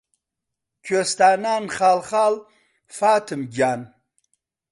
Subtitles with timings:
[0.85, 2.33] کوێستانان خاڵ خاڵ
[2.97, 3.81] فاتم گیان